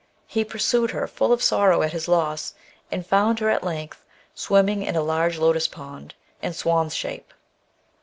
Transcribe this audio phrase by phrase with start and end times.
[0.25, 2.55] He pursued her, fall of sorrow at his loss,
[2.91, 7.31] and found her at length swunming in a large lotus pond, in swan's shape.